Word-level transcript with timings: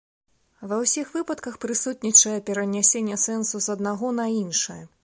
Ва 0.69 0.79
ўсіх 0.83 1.11
выпадках 1.17 1.59
прысутнічае 1.65 2.35
перанясенне 2.49 3.21
сэнсу 3.27 3.55
з 3.69 3.77
аднаго 3.77 4.15
на 4.25 4.31
іншае. 4.43 4.83